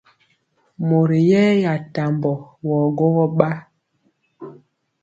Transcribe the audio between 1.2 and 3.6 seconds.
yɛya tambɔ wɔ gwogɔ ɓa.